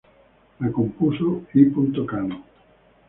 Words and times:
La 0.61 0.71
compuso 0.71 1.43
I. 1.53 1.69
Cano. 2.07 2.43